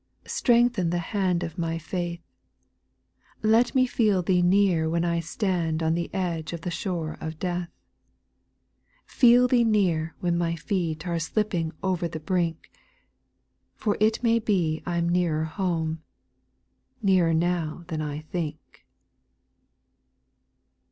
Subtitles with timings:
[0.25, 2.23] Strengthen the hand of my faith;
[3.43, 7.37] Let me feel Thee near when I stand On the edge of the shore of
[7.37, 7.69] death:
[9.05, 9.13] 6.
[9.13, 12.71] Feel Thee near when my feet Are slipping over the brink;
[13.75, 16.01] For it may be I'm nearer home
[17.03, 18.83] Nearer now than I think.